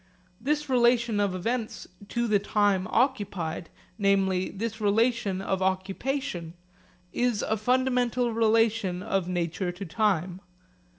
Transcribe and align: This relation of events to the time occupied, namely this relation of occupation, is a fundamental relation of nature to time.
This 0.41 0.67
relation 0.67 1.19
of 1.19 1.35
events 1.35 1.87
to 2.07 2.25
the 2.27 2.39
time 2.39 2.87
occupied, 2.89 3.69
namely 3.99 4.49
this 4.49 4.81
relation 4.81 5.43
of 5.43 5.61
occupation, 5.61 6.55
is 7.13 7.43
a 7.43 7.55
fundamental 7.55 8.33
relation 8.33 9.03
of 9.03 9.27
nature 9.27 9.71
to 9.71 9.85
time. 9.85 10.41